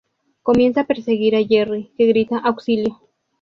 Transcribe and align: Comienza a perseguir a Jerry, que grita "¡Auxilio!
Comienza 0.41 0.81
a 0.81 0.87
perseguir 0.87 1.35
a 1.35 1.43
Jerry, 1.47 1.93
que 1.95 2.07
grita 2.07 2.35
"¡Auxilio! 2.39 3.01